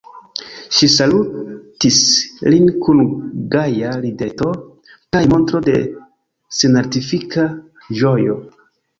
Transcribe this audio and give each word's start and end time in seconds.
Ŝi 0.75 0.87
salutis 0.91 1.97
lin 2.53 2.63
kun 2.87 3.03
gaja 3.55 3.91
rideto 4.05 4.53
kaj 5.17 5.21
montro 5.33 5.61
de 5.67 5.75
senartifika 6.61 7.45
ĝojo. 8.01 8.39